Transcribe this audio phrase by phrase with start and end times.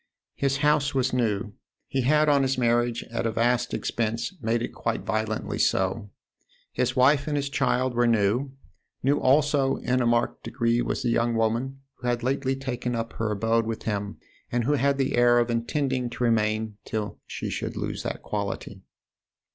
[0.33, 1.53] His house was new
[1.87, 6.09] he had on his marriage, at a vast expense, made it quite violently so.
[6.71, 8.51] His wife and his child were new;
[9.03, 13.13] new also in a marked degree was the young woman who had lately taken up
[13.13, 14.17] her abode with him
[14.51, 18.81] and who had the air of intending to remain till she should lose that quality.